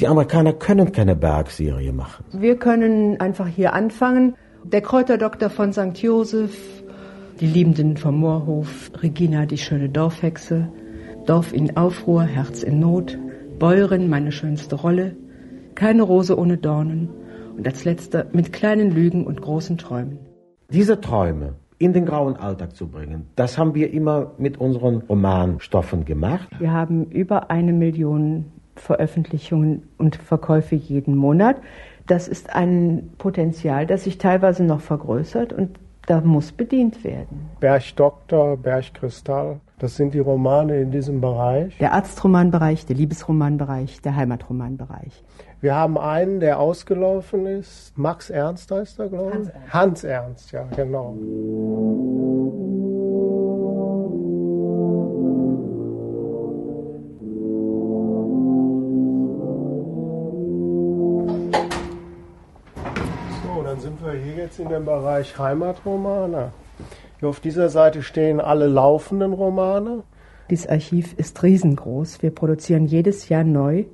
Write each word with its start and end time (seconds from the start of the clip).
Die 0.00 0.06
Amerikaner 0.06 0.52
können 0.52 0.92
keine 0.92 1.16
Bergserie 1.16 1.92
machen. 1.92 2.24
Wir 2.32 2.56
können 2.56 3.20
einfach 3.20 3.48
hier 3.48 3.72
anfangen. 3.72 4.36
Der 4.62 4.80
Kräuterdoktor 4.80 5.50
von 5.50 5.72
St. 5.72 5.98
Joseph, 5.98 6.56
die 7.40 7.46
Liebenden 7.46 7.96
vom 7.96 8.20
Moorhof, 8.20 8.92
Regina, 9.02 9.44
die 9.46 9.58
schöne 9.58 9.88
Dorfhexe, 9.88 10.68
Dorf 11.26 11.52
in 11.52 11.76
Aufruhr, 11.76 12.22
Herz 12.22 12.62
in 12.62 12.78
Not, 12.78 13.18
Bäuerin, 13.58 14.08
meine 14.08 14.30
schönste 14.30 14.76
Rolle, 14.76 15.16
keine 15.74 16.02
Rose 16.02 16.38
ohne 16.38 16.58
Dornen 16.58 17.08
und 17.56 17.66
als 17.66 17.84
letzter 17.84 18.26
mit 18.32 18.52
kleinen 18.52 18.92
Lügen 18.92 19.26
und 19.26 19.42
großen 19.42 19.78
Träumen. 19.78 20.20
Diese 20.70 21.00
Träume 21.00 21.54
in 21.78 21.92
den 21.92 22.06
grauen 22.06 22.36
Alltag 22.36 22.76
zu 22.76 22.88
bringen, 22.88 23.26
das 23.34 23.58
haben 23.58 23.74
wir 23.74 23.92
immer 23.92 24.32
mit 24.38 24.58
unseren 24.58 24.98
Romanstoffen 24.98 26.04
gemacht. 26.04 26.48
Wir 26.60 26.72
haben 26.72 27.06
über 27.06 27.50
eine 27.50 27.72
Million 27.72 28.52
Veröffentlichungen 28.78 29.88
und 29.98 30.16
Verkäufe 30.16 30.74
jeden 30.74 31.16
Monat. 31.16 31.56
Das 32.06 32.28
ist 32.28 32.54
ein 32.54 33.10
Potenzial, 33.18 33.86
das 33.86 34.04
sich 34.04 34.18
teilweise 34.18 34.64
noch 34.64 34.80
vergrößert 34.80 35.52
und 35.52 35.78
da 36.06 36.22
muss 36.22 36.52
bedient 36.52 37.04
werden. 37.04 37.50
Bergdoktor, 37.60 38.56
Bergkristall, 38.56 39.60
das 39.78 39.96
sind 39.96 40.14
die 40.14 40.18
Romane 40.18 40.80
in 40.80 40.90
diesem 40.90 41.20
Bereich. 41.20 41.76
Der 41.78 41.92
Arztromanbereich, 41.92 42.86
der 42.86 42.96
Liebesromanbereich, 42.96 44.00
der 44.00 44.16
Heimatromanbereich. 44.16 45.22
Wir 45.60 45.74
haben 45.74 45.98
einen, 45.98 46.40
der 46.40 46.60
ausgelaufen 46.60 47.46
ist. 47.46 47.92
Max 47.98 48.30
Ernst 48.30 48.70
heißt 48.70 49.00
er, 49.00 49.08
glaube 49.08 49.30
ich. 49.30 49.34
Hans 49.36 49.48
Ernst. 49.48 49.74
Hans 49.74 50.04
Ernst, 50.04 50.52
ja, 50.52 50.64
genau. 50.74 51.14
Jetzt 64.58 64.64
in 64.64 64.68
dem 64.68 64.84
Bereich 64.84 65.38
Heimatromane. 65.38 66.52
Hier 67.20 67.28
auf 67.28 67.40
dieser 67.40 67.68
Seite 67.68 68.02
stehen 68.02 68.40
alle 68.40 68.66
laufenden 68.66 69.32
Romane. 69.32 70.02
Dieses 70.50 70.68
Archiv 70.68 71.14
ist 71.16 71.42
riesengroß. 71.42 72.22
Wir 72.22 72.30
produzieren 72.30 72.86
jedes 72.86 73.28
Jahr 73.28 73.44
neu 73.44 73.84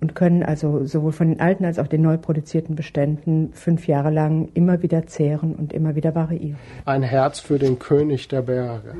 und 0.00 0.14
können 0.14 0.42
also 0.42 0.84
sowohl 0.84 1.12
von 1.12 1.28
den 1.28 1.40
alten 1.40 1.64
als 1.64 1.78
auch 1.78 1.86
den 1.86 2.02
neu 2.02 2.16
produzierten 2.16 2.74
Beständen 2.74 3.50
fünf 3.52 3.86
Jahre 3.86 4.10
lang 4.10 4.48
immer 4.54 4.82
wieder 4.82 5.06
zehren 5.06 5.54
und 5.54 5.72
immer 5.72 5.94
wieder 5.94 6.14
variieren. 6.14 6.58
Ein 6.84 7.02
Herz 7.02 7.40
für 7.40 7.58
den 7.58 7.78
König 7.78 8.28
der 8.28 8.42
Berge. 8.42 8.94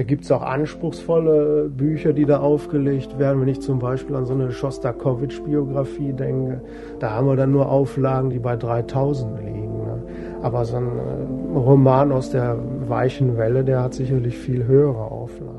Da 0.00 0.04
gibt 0.04 0.24
es 0.24 0.32
auch 0.32 0.40
anspruchsvolle 0.40 1.68
Bücher, 1.68 2.14
die 2.14 2.24
da 2.24 2.40
aufgelegt 2.40 3.18
werden. 3.18 3.42
Wenn 3.42 3.48
ich 3.48 3.60
zum 3.60 3.80
Beispiel 3.80 4.16
an 4.16 4.24
so 4.24 4.32
eine 4.32 4.50
Schostakowitsch-Biografie 4.50 6.14
denke, 6.14 6.62
da 7.00 7.10
haben 7.10 7.26
wir 7.26 7.36
dann 7.36 7.52
nur 7.52 7.70
Auflagen, 7.70 8.30
die 8.30 8.38
bei 8.38 8.56
3000 8.56 9.38
liegen. 9.40 9.84
Ne? 9.84 10.02
Aber 10.40 10.64
so 10.64 10.78
ein 10.78 10.86
äh, 10.86 11.54
Roman 11.54 12.12
aus 12.12 12.30
der 12.30 12.56
weichen 12.88 13.36
Welle, 13.36 13.62
der 13.62 13.82
hat 13.82 13.92
sicherlich 13.92 14.38
viel 14.38 14.66
höhere 14.66 15.02
Auflagen. 15.02 15.58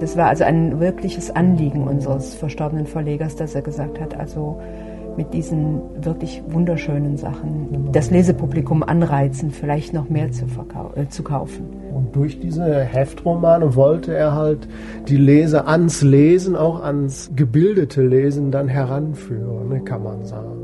Das 0.00 0.16
war 0.16 0.26
also 0.26 0.42
ein 0.42 0.80
wirkliches 0.80 1.30
Anliegen 1.30 1.86
unseres 1.86 2.34
verstorbenen 2.34 2.86
Verlegers, 2.86 3.36
dass 3.36 3.54
er 3.54 3.62
gesagt 3.62 4.00
hat, 4.00 4.18
also 4.18 4.58
mit 5.16 5.34
diesen 5.34 5.80
wirklich 6.04 6.42
wunderschönen 6.48 7.16
Sachen 7.16 7.90
das 7.92 8.10
Lesepublikum 8.10 8.82
anreizen, 8.82 9.50
vielleicht 9.50 9.92
noch 9.92 10.08
mehr 10.08 10.30
zu, 10.32 10.46
äh, 10.94 11.08
zu 11.08 11.22
kaufen. 11.22 11.68
Und 11.92 12.16
durch 12.16 12.40
diese 12.40 12.80
Heftromane 12.80 13.74
wollte 13.76 14.14
er 14.14 14.34
halt 14.34 14.66
die 15.08 15.18
Leser 15.18 15.68
ans 15.68 16.02
Lesen, 16.02 16.56
auch 16.56 16.82
ans 16.82 17.30
gebildete 17.36 18.02
Lesen 18.02 18.50
dann 18.50 18.68
heranführen, 18.68 19.68
ne, 19.68 19.80
kann 19.80 20.02
man 20.02 20.24
sagen. 20.24 20.62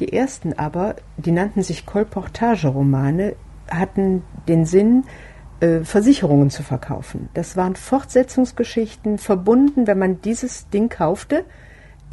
Die 0.00 0.12
ersten 0.12 0.52
aber, 0.54 0.96
die 1.16 1.30
nannten 1.30 1.62
sich 1.62 1.86
Kolportageromane, 1.86 3.36
hatten 3.70 4.22
den 4.48 4.66
Sinn, 4.66 5.04
äh, 5.60 5.80
Versicherungen 5.84 6.50
zu 6.50 6.64
verkaufen. 6.64 7.28
Das 7.34 7.56
waren 7.56 7.76
Fortsetzungsgeschichten, 7.76 9.18
verbunden, 9.18 9.86
wenn 9.86 9.98
man 9.98 10.20
dieses 10.20 10.68
Ding 10.68 10.88
kaufte, 10.88 11.44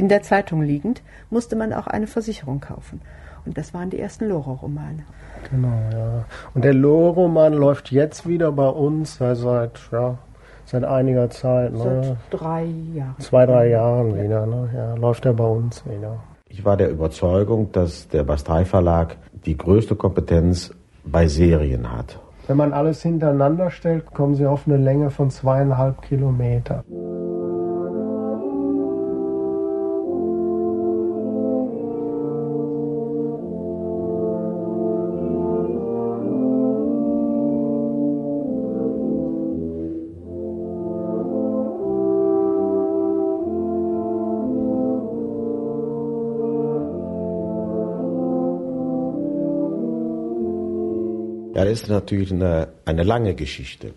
in 0.01 0.07
der 0.07 0.23
Zeitung 0.23 0.63
liegend, 0.63 1.03
musste 1.29 1.55
man 1.55 1.71
auch 1.73 1.85
eine 1.85 2.07
Versicherung 2.07 2.59
kaufen. 2.59 3.01
Und 3.45 3.55
das 3.55 3.71
waren 3.75 3.91
die 3.91 3.99
ersten 3.99 4.27
Loro-Romane. 4.29 5.03
Genau, 5.51 5.79
ja. 5.93 6.25
Und 6.55 6.65
der 6.65 6.73
Loro-Roman 6.73 7.53
läuft 7.53 7.91
jetzt 7.91 8.27
wieder 8.27 8.51
bei 8.51 8.67
uns 8.67 9.17
seit, 9.17 9.43
ja, 9.91 10.17
seit 10.65 10.83
einiger 10.83 11.29
Zeit. 11.29 11.73
Ne? 11.73 11.77
Seit 11.79 12.17
drei 12.41 12.65
Jahren. 12.95 13.15
Zwei, 13.19 13.45
drei 13.45 13.69
Jahren 13.69 14.15
ja. 14.15 14.23
wieder, 14.23 14.45
ne? 14.47 14.69
Ja, 14.75 14.95
läuft 14.95 15.25
er 15.25 15.33
bei 15.33 15.45
uns 15.45 15.83
wieder. 15.85 16.17
Ich 16.49 16.65
war 16.65 16.77
der 16.77 16.89
Überzeugung, 16.89 17.71
dass 17.71 18.07
der 18.07 18.23
Bastei 18.23 18.65
Verlag 18.65 19.17
die 19.45 19.55
größte 19.55 19.95
Kompetenz 19.95 20.73
bei 21.05 21.27
Serien 21.27 21.91
hat. 21.91 22.19
Wenn 22.47 22.57
man 22.57 22.73
alles 22.73 23.03
hintereinander 23.03 23.69
stellt, 23.69 24.07
kommen 24.13 24.35
sie 24.35 24.47
auf 24.47 24.67
eine 24.67 24.77
Länge 24.77 25.11
von 25.11 25.29
zweieinhalb 25.29 26.01
Kilometer. 26.01 26.83
Ja, 51.53 51.65
das 51.65 51.81
ist 51.81 51.89
natürlich 51.89 52.31
eine, 52.31 52.69
eine 52.85 53.03
lange 53.03 53.35
Geschichte. 53.35 53.93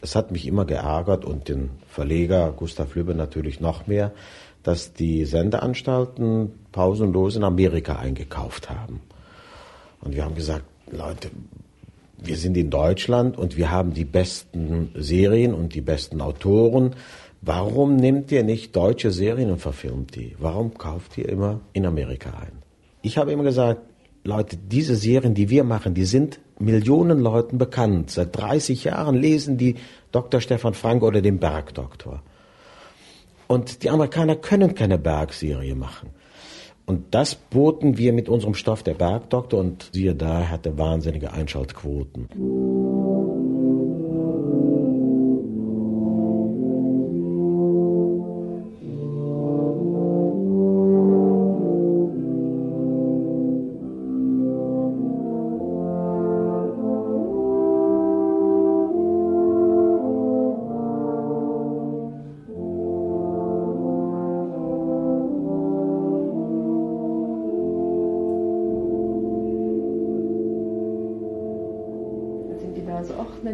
Es 0.00 0.14
hat 0.14 0.30
mich 0.30 0.46
immer 0.46 0.64
geärgert 0.64 1.26
und 1.26 1.48
den 1.48 1.70
Verleger 1.88 2.52
Gustav 2.52 2.94
Lübbe 2.94 3.14
natürlich 3.14 3.60
noch 3.60 3.86
mehr, 3.86 4.12
dass 4.62 4.94
die 4.94 5.24
Sendeanstalten 5.26 6.52
pausenlos 6.72 7.36
in 7.36 7.44
Amerika 7.44 7.96
eingekauft 7.96 8.70
haben. 8.70 9.00
Und 10.00 10.14
wir 10.14 10.24
haben 10.24 10.34
gesagt, 10.34 10.64
Leute, 10.90 11.30
wir 12.18 12.36
sind 12.36 12.56
in 12.56 12.70
Deutschland 12.70 13.36
und 13.36 13.58
wir 13.58 13.70
haben 13.70 13.92
die 13.92 14.06
besten 14.06 14.90
Serien 14.94 15.52
und 15.52 15.74
die 15.74 15.82
besten 15.82 16.22
Autoren. 16.22 16.96
Warum 17.42 17.96
nehmt 17.96 18.32
ihr 18.32 18.42
nicht 18.42 18.74
deutsche 18.74 19.10
Serien 19.10 19.50
und 19.50 19.58
verfilmt 19.58 20.16
die? 20.16 20.34
Warum 20.38 20.74
kauft 20.74 21.18
ihr 21.18 21.28
immer 21.28 21.60
in 21.74 21.84
Amerika 21.84 22.30
ein? 22.30 22.62
Ich 23.02 23.18
habe 23.18 23.32
immer 23.32 23.44
gesagt, 23.44 23.82
Leute, 24.24 24.56
diese 24.56 24.96
Serien, 24.96 25.34
die 25.34 25.50
wir 25.50 25.62
machen, 25.62 25.92
die 25.92 26.06
sind 26.06 26.40
Millionen 26.58 27.20
Leuten 27.20 27.58
bekannt. 27.58 28.10
Seit 28.10 28.36
30 28.36 28.84
Jahren 28.84 29.16
lesen 29.16 29.58
die 29.58 29.76
Dr. 30.12 30.40
Stefan 30.40 30.74
Frank 30.74 31.02
oder 31.02 31.20
den 31.20 31.38
Bergdoktor. 31.38 32.22
Und 33.46 33.82
die 33.82 33.90
Amerikaner 33.90 34.36
können 34.36 34.74
keine 34.74 34.98
Bergserie 34.98 35.74
machen. 35.74 36.10
Und 36.86 37.14
das 37.14 37.34
boten 37.34 37.98
wir 37.98 38.12
mit 38.12 38.28
unserem 38.28 38.54
Stoff 38.54 38.82
der 38.82 38.94
Bergdoktor 38.94 39.60
und 39.60 39.90
siehe 39.92 40.14
da, 40.14 40.48
hatte 40.48 40.78
wahnsinnige 40.78 41.32
Einschaltquoten. 41.32 42.28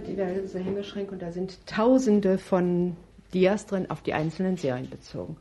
Diverse 0.02 0.58
Hängeschränke 0.58 1.12
und 1.12 1.22
da 1.22 1.32
sind 1.32 1.66
Tausende 1.66 2.38
von 2.38 2.96
Dias 3.32 3.66
drin 3.66 3.90
auf 3.90 4.02
die 4.02 4.14
einzelnen 4.14 4.56
Serien 4.56 4.90
bezogen. 4.90 5.36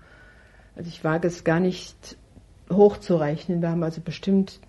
Also 0.76 0.90
ich 0.90 1.04
wage 1.04 1.28
es 1.28 1.44
gar 1.44 1.60
nicht 1.60 2.18
hochzurechnen. 2.70 3.62
Wir 3.62 3.70
haben 3.70 3.84
also 3.84 4.02
bestimmt 4.02 4.60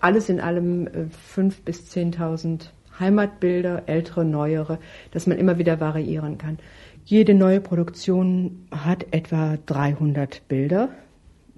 alles 0.00 0.28
in 0.28 0.40
allem 0.40 0.86
äh, 0.86 1.06
fünf 1.08 1.62
bis 1.62 1.88
zehntausend 1.88 2.72
Heimatbilder, 2.98 3.84
ältere, 3.86 4.24
neuere, 4.24 4.78
dass 5.10 5.26
man 5.26 5.38
immer 5.38 5.58
wieder 5.58 5.80
variieren 5.80 6.36
kann. 6.36 6.58
Jede 7.04 7.34
neue 7.34 7.60
Produktion 7.60 8.66
hat 8.70 9.06
etwa 9.10 9.56
300 9.64 10.46
Bilder. 10.48 10.90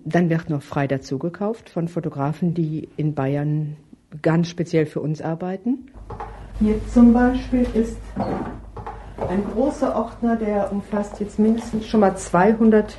Dann 0.04 0.30
wird 0.30 0.50
noch 0.50 0.62
frei 0.62 0.86
dazugekauft 0.86 1.68
von 1.68 1.88
Fotografen, 1.88 2.54
die 2.54 2.88
in 2.96 3.14
Bayern 3.14 3.76
ganz 4.20 4.48
speziell 4.48 4.86
für 4.86 5.00
uns 5.00 5.20
arbeiten. 5.20 5.90
Hier 6.62 6.76
zum 6.86 7.12
Beispiel 7.12 7.66
ist 7.74 7.98
ein 9.28 9.42
großer 9.52 9.96
Ordner, 9.96 10.36
der 10.36 10.70
umfasst 10.70 11.18
jetzt 11.18 11.40
mindestens 11.40 11.88
schon 11.88 11.98
mal 11.98 12.16
200 12.16 12.98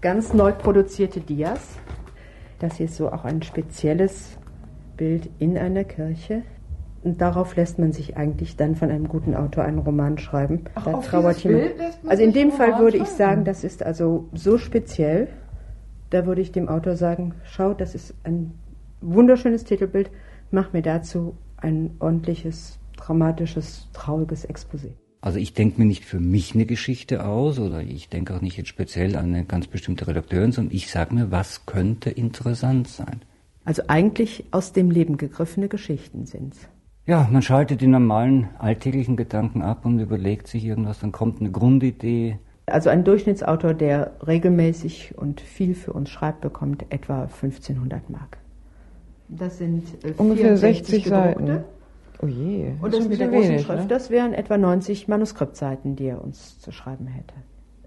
ganz 0.00 0.32
neu 0.32 0.52
produzierte 0.52 1.20
Dias. 1.20 1.60
Das 2.58 2.76
hier 2.76 2.86
ist 2.86 2.96
so 2.96 3.12
auch 3.12 3.26
ein 3.26 3.42
spezielles 3.42 4.38
Bild 4.96 5.28
in 5.38 5.58
einer 5.58 5.84
Kirche. 5.84 6.40
Und 7.04 7.20
darauf 7.20 7.54
lässt 7.54 7.78
man 7.78 7.92
sich 7.92 8.16
eigentlich 8.16 8.56
dann 8.56 8.76
von 8.76 8.90
einem 8.90 9.08
guten 9.08 9.34
Autor 9.34 9.64
einen 9.64 9.80
Roman 9.80 10.16
schreiben. 10.16 10.64
Ach, 10.74 10.84
da 10.86 10.92
trauert 11.00 11.44
jemand. 11.44 11.72
Also 12.06 12.22
in 12.22 12.32
dem 12.32 12.50
Fall 12.50 12.78
würde 12.78 12.96
ich 12.96 13.08
sagen, 13.08 13.44
das 13.44 13.62
ist 13.62 13.82
also 13.82 14.30
so 14.32 14.56
speziell. 14.56 15.28
Da 16.08 16.24
würde 16.24 16.40
ich 16.40 16.50
dem 16.50 16.70
Autor 16.70 16.96
sagen, 16.96 17.34
schau, 17.44 17.74
das 17.74 17.94
ist 17.94 18.14
ein 18.24 18.54
wunderschönes 19.02 19.64
Titelbild. 19.64 20.10
Mach 20.50 20.72
mir 20.72 20.80
dazu 20.80 21.36
ein 21.60 21.90
ordentliches, 21.98 22.78
dramatisches, 22.96 23.88
trauriges 23.92 24.48
Exposé. 24.48 24.92
Also 25.22 25.38
ich 25.38 25.52
denke 25.52 25.80
mir 25.80 25.86
nicht 25.86 26.04
für 26.04 26.18
mich 26.18 26.54
eine 26.54 26.64
Geschichte 26.64 27.26
aus 27.26 27.58
oder 27.58 27.82
ich 27.82 28.08
denke 28.08 28.34
auch 28.34 28.40
nicht 28.40 28.56
jetzt 28.56 28.68
speziell 28.68 29.16
an 29.16 29.26
eine 29.26 29.44
ganz 29.44 29.66
bestimmte 29.66 30.06
Redakteurin, 30.06 30.52
sondern 30.52 30.74
ich 30.74 30.90
sage 30.90 31.14
mir, 31.14 31.30
was 31.30 31.66
könnte 31.66 32.10
interessant 32.10 32.88
sein. 32.88 33.20
Also 33.64 33.82
eigentlich 33.88 34.44
aus 34.50 34.72
dem 34.72 34.90
Leben 34.90 35.18
gegriffene 35.18 35.68
Geschichten 35.68 36.24
sind's. 36.24 36.68
Ja, 37.06 37.28
man 37.30 37.42
schaltet 37.42 37.82
die 37.82 37.86
normalen 37.86 38.48
alltäglichen 38.58 39.16
Gedanken 39.16 39.62
ab 39.62 39.84
und 39.84 39.98
überlegt 39.98 40.46
sich 40.46 40.64
irgendwas, 40.64 41.00
dann 41.00 41.12
kommt 41.12 41.40
eine 41.40 41.50
Grundidee. 41.50 42.38
Also 42.66 42.88
ein 42.88 43.04
Durchschnittsautor, 43.04 43.74
der 43.74 44.12
regelmäßig 44.26 45.18
und 45.18 45.40
viel 45.40 45.74
für 45.74 45.92
uns 45.92 46.08
schreibt, 46.08 46.40
bekommt 46.40 46.86
etwa 46.90 47.22
1500 47.22 48.08
Mark. 48.08 48.38
Das 49.30 49.58
sind 49.58 49.84
äh, 50.04 50.12
Ungefähr 50.16 50.56
64 50.56 50.86
60 50.86 51.08
Seiten. 51.08 51.46
gedruckte. 51.46 51.64
Oh 52.22 52.26
je. 52.26 52.72
Und 52.82 52.92
ist 52.92 53.00
das 53.00 53.08
mit 53.08 53.20
der 53.20 53.28
großen 53.28 53.48
wenig, 53.48 53.62
Schrift, 53.62 53.80
ne? 53.82 53.88
das 53.88 54.10
wären 54.10 54.34
etwa 54.34 54.58
90 54.58 55.08
Manuskriptseiten, 55.08 55.96
die 55.96 56.06
er 56.06 56.22
uns 56.22 56.58
zu 56.58 56.70
schreiben 56.70 57.06
hätte. 57.06 57.34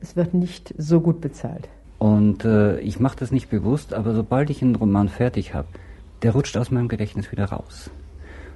Es 0.02 0.16
wird 0.16 0.34
nicht 0.34 0.74
so 0.78 1.02
gut 1.02 1.22
bezahlt. 1.22 1.70
Und 2.00 2.44
äh, 2.44 2.80
ich 2.80 3.00
mache 3.00 3.18
das 3.18 3.32
nicht 3.32 3.50
bewusst, 3.50 3.94
aber 3.94 4.14
sobald 4.14 4.50
ich 4.50 4.62
einen 4.62 4.76
Roman 4.76 5.08
fertig 5.08 5.54
habe, 5.54 5.68
der 6.24 6.32
rutscht 6.32 6.58
aus 6.58 6.72
meinem 6.72 6.88
Gedächtnis 6.88 7.32
wieder 7.32 7.46
raus. 7.46 7.92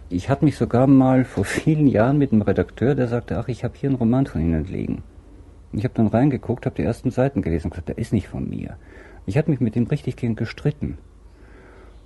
Ich 0.09 0.29
hatte 0.29 0.45
mich 0.45 0.57
sogar 0.57 0.87
mal 0.87 1.25
vor 1.25 1.45
vielen 1.45 1.87
Jahren 1.87 2.17
mit 2.17 2.31
einem 2.31 2.41
Redakteur, 2.41 2.95
der 2.95 3.07
sagte, 3.07 3.37
ach, 3.37 3.47
ich 3.49 3.63
habe 3.63 3.75
hier 3.77 3.89
einen 3.89 3.97
Roman 3.97 4.25
von 4.25 4.41
Ihnen 4.41 4.65
liegen. 4.65 5.03
Ich 5.73 5.83
habe 5.83 5.93
dann 5.93 6.07
reingeguckt, 6.07 6.65
habe 6.65 6.75
die 6.75 6.83
ersten 6.83 7.11
Seiten 7.11 7.41
gelesen 7.41 7.65
und 7.67 7.71
gesagt, 7.71 7.89
der 7.89 7.97
ist 7.97 8.13
nicht 8.13 8.29
von 8.29 8.49
mir. 8.49 8.77
Ich 9.25 9.37
hatte 9.37 9.51
mich 9.51 9.59
mit 9.59 9.75
ihm 9.75 9.87
richtig 9.87 10.15
gestritten. 10.15 10.97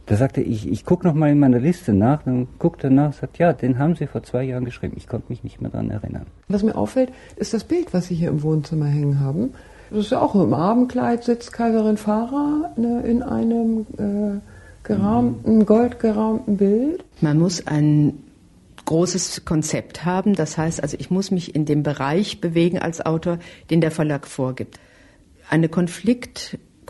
Da 0.08 0.18
sagte 0.18 0.42
ich, 0.42 0.68
ich 0.68 0.84
gucke 0.84 1.08
noch 1.08 1.14
mal 1.14 1.32
in 1.32 1.40
meiner 1.40 1.60
Liste 1.60 1.94
nach, 1.94 2.24
dann 2.24 2.48
guckt 2.60 2.84
er 2.84 2.90
nach, 2.90 3.14
sagt, 3.14 3.38
ja, 3.38 3.54
den 3.54 3.78
haben 3.78 3.96
Sie 3.96 4.08
vor 4.08 4.24
zwei 4.24 4.44
Jahren 4.44 4.66
geschrieben. 4.66 4.96
Ich 4.98 5.08
konnte 5.08 5.28
mich 5.30 5.44
nicht 5.44 5.62
mehr 5.62 5.72
daran 5.72 5.90
erinnern. 5.90 6.26
Was 6.48 6.64
mir 6.64 6.76
auffällt, 6.76 7.12
ist 7.36 7.54
das 7.54 7.64
Bild, 7.64 7.94
was 7.94 8.08
Sie 8.08 8.16
hier 8.16 8.30
im 8.30 8.44
Wohnzimmer 8.44 8.88
hängen 8.88 9.20
haben. 9.20 9.54
Das 9.90 10.00
ist 10.00 10.12
ja 10.12 10.22
auch 10.22 10.36
im 10.36 10.54
Abendkleid 10.54 11.24
sitzt 11.24 11.52
Kaiserin 11.52 11.98
Farah 11.98 12.72
ne, 12.78 13.02
in 13.02 13.22
einem 13.22 13.86
äh, 13.98 14.40
gerahmten, 14.84 15.66
goldgerahmten 15.66 16.58
Bild. 16.58 17.04
Man 17.20 17.40
muss 17.40 17.68
ein 17.68 18.14
großes 18.86 19.46
Konzept 19.46 20.06
haben. 20.06 20.34
Das 20.34 20.58
heißt, 20.58 20.82
also 20.82 20.98
ich 21.00 21.12
muss 21.12 21.32
mich 21.32 21.56
in 21.56 21.66
dem 21.66 21.84
Bereich 21.84 22.42
bewegen 22.42 22.80
als 22.80 23.06
Autor, 23.06 23.40
den 23.70 23.82
der 23.82 23.92
Verlag 23.92 24.28
vorgibt. 24.28 24.80
Eine 25.50 25.70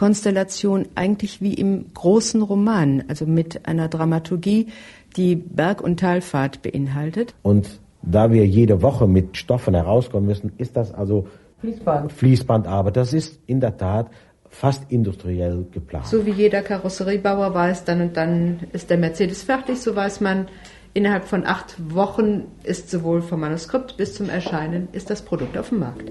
Konfliktkonstellation 0.02 0.88
eigentlich 0.96 1.42
wie 1.42 1.54
im 1.54 1.94
großen 1.94 2.42
Roman, 2.42 3.04
also 3.08 3.28
mit 3.28 3.68
einer 3.68 3.88
Dramaturgie, 3.88 4.68
die 5.16 5.36
Berg- 5.36 5.82
und 5.82 6.00
Talfahrt 6.00 6.64
beinhaltet. 6.64 7.36
Und 7.44 7.80
da 8.02 8.32
wir 8.32 8.48
jede 8.48 8.82
Woche 8.82 9.08
mit 9.08 9.38
Stoffen 9.38 9.76
herauskommen 9.76 10.26
müssen, 10.26 10.54
ist 10.58 10.76
das 10.76 10.92
also 10.92 11.28
Fließband. 11.60 12.12
Fließbandarbeit. 12.12 12.98
Das 12.98 13.14
ist 13.14 13.40
in 13.46 13.60
der 13.60 13.78
Tat 13.78 14.08
fast 14.50 14.92
industriell 14.92 15.68
geplant. 15.72 16.08
So 16.08 16.26
wie 16.26 16.32
jeder 16.32 16.64
Karosseriebauer 16.64 17.54
weiß, 17.54 17.86
dann 17.86 18.02
und 18.02 18.18
dann 18.18 18.62
ist 18.74 18.90
der 18.90 18.98
Mercedes 18.98 19.44
fertig, 19.44 19.80
so 19.80 19.96
weiß 19.96 20.20
man, 20.20 20.48
innerhalb 20.96 21.26
von 21.26 21.46
acht 21.46 21.76
Wochen 21.94 22.46
ist 22.64 22.90
sowohl 22.90 23.22
vom 23.22 23.42
Manuskript 23.42 23.98
bis 23.98 24.16
zum 24.16 24.30
Erscheinen 24.30 24.88
ist 24.94 25.12
das 25.12 25.22
Produkt 25.22 25.58
auf 25.60 25.70
dem 25.70 25.80
Markt. 25.80 26.10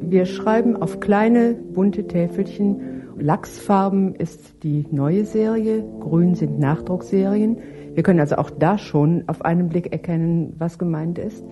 Wir 0.00 0.26
schreiben 0.26 0.76
auf 0.76 1.00
kleine 1.00 1.54
bunte 1.54 2.06
Täfelchen. 2.06 3.02
Lachsfarben 3.18 4.14
ist 4.14 4.62
die 4.62 4.86
neue 4.90 5.24
Serie, 5.24 5.84
grün 6.00 6.34
sind 6.34 6.58
Nachdruckserien. 6.58 7.58
Wir 7.94 8.02
können 8.02 8.20
also 8.20 8.36
auch 8.36 8.50
da 8.50 8.76
schon 8.76 9.24
auf 9.26 9.42
einen 9.42 9.68
Blick 9.68 9.92
erkennen, 9.92 10.54
was 10.58 10.78
gemeint 10.78 11.18
ist. 11.18 11.42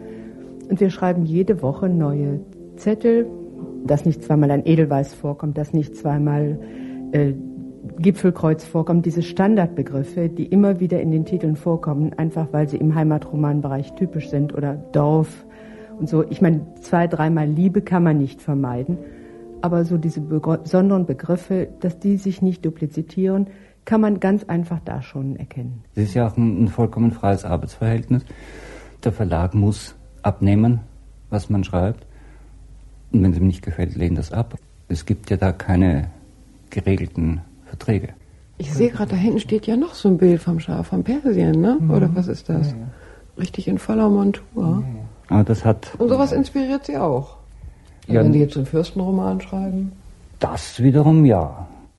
Und 0.68 0.80
wir 0.80 0.90
schreiben 0.90 1.24
jede 1.24 1.62
Woche 1.62 1.88
neue 1.88 2.40
Zettel, 2.76 3.26
dass 3.86 4.04
nicht 4.04 4.22
zweimal 4.22 4.50
ein 4.50 4.66
Edelweiß 4.66 5.14
vorkommt, 5.14 5.56
dass 5.56 5.72
nicht 5.72 5.96
zweimal 5.96 6.58
äh, 7.12 7.32
Gipfelkreuz 7.98 8.64
vorkommt. 8.64 9.06
Diese 9.06 9.22
Standardbegriffe, 9.22 10.28
die 10.28 10.46
immer 10.46 10.80
wieder 10.80 11.00
in 11.00 11.10
den 11.10 11.24
Titeln 11.24 11.56
vorkommen, 11.56 12.12
einfach 12.14 12.48
weil 12.52 12.68
sie 12.68 12.76
im 12.76 12.94
Heimatromanbereich 12.94 13.94
typisch 13.94 14.30
sind 14.30 14.54
oder 14.54 14.74
Dorf 14.92 15.46
und 15.98 16.08
so. 16.08 16.24
Ich 16.28 16.40
meine, 16.40 16.66
zwei, 16.80 17.06
dreimal 17.06 17.48
Liebe 17.48 17.82
kann 17.82 18.02
man 18.02 18.18
nicht 18.18 18.40
vermeiden, 18.40 18.98
aber 19.62 19.84
so 19.84 19.96
diese 19.96 20.20
besonderen 20.20 21.06
Begriffe, 21.06 21.68
dass 21.80 21.98
die 21.98 22.16
sich 22.16 22.42
nicht 22.42 22.64
duplizieren, 22.64 23.46
kann 23.84 24.00
man 24.00 24.20
ganz 24.20 24.44
einfach 24.44 24.80
da 24.84 25.02
schon 25.02 25.36
erkennen. 25.36 25.84
Es 25.94 26.04
ist 26.04 26.14
ja 26.14 26.26
auch 26.26 26.36
ein, 26.36 26.64
ein 26.64 26.68
vollkommen 26.68 27.12
freies 27.12 27.44
Arbeitsverhältnis. 27.44 28.24
Der 29.02 29.12
Verlag 29.12 29.54
muss 29.54 29.94
abnehmen, 30.22 30.80
was 31.30 31.50
man 31.50 31.64
schreibt. 31.64 32.06
Und 33.12 33.22
wenn 33.22 33.32
es 33.32 33.38
ihm 33.38 33.46
nicht 33.46 33.62
gefällt, 33.62 33.94
lehnt 33.94 34.18
das 34.18 34.32
ab. 34.32 34.56
Es 34.88 35.06
gibt 35.06 35.30
ja 35.30 35.36
da 35.36 35.52
keine 35.52 36.10
geregelten 36.70 37.42
Verträge. 37.66 38.08
Ich 38.58 38.72
sehe 38.72 38.90
gerade, 38.90 39.10
da 39.10 39.16
hinten 39.16 39.40
steht 39.40 39.66
ja 39.66 39.76
noch 39.76 39.94
so 39.94 40.08
ein 40.08 40.18
Bild 40.18 40.40
vom 40.40 40.60
Schaf 40.60 40.88
von 40.88 41.02
Persien, 41.02 41.60
ne? 41.60 41.78
Oder 41.88 42.14
was 42.14 42.28
ist 42.28 42.48
das? 42.48 42.74
Richtig 43.36 43.66
in 43.66 43.78
voller 43.78 44.08
Montur. 44.08 44.84
Aber 45.28 45.44
das 45.44 45.64
hat 45.64 45.92
Und 45.98 46.08
sowas 46.08 46.32
inspiriert 46.32 46.86
Sie 46.86 46.96
auch. 46.96 47.36
Ja. 48.06 48.20
wenn 48.20 48.32
Sie 48.32 48.40
jetzt 48.40 48.56
einen 48.56 48.66
Fürstenroman 48.66 49.40
schreiben. 49.40 49.92
das 50.38 50.82
wiederum 50.82 51.24
ja. 51.24 51.66